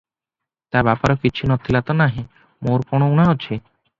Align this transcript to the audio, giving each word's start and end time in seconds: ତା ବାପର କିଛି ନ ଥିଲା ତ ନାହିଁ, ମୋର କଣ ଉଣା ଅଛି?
ତା 0.75 0.81
ବାପର 0.87 1.15
କିଛି 1.25 1.43
ନ 1.43 1.57
ଥିଲା 1.67 1.83
ତ 1.89 1.97
ନାହିଁ, 1.99 2.25
ମୋର 2.69 2.89
କଣ 2.95 3.13
ଉଣା 3.17 3.29
ଅଛି? 3.37 3.63